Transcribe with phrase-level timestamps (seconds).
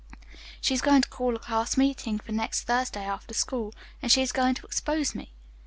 [0.59, 4.23] "She is going to call a class meeting for next Thursday after school, and she
[4.23, 5.31] is going to expose me.